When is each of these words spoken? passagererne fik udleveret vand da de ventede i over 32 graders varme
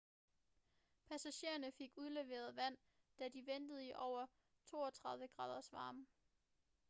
passagererne 1.05 1.71
fik 1.71 1.91
udleveret 1.97 2.55
vand 2.55 2.77
da 3.19 3.29
de 3.29 3.45
ventede 3.47 3.87
i 3.87 3.91
over 3.95 4.25
32 4.65 5.27
graders 5.27 5.71
varme 5.73 6.07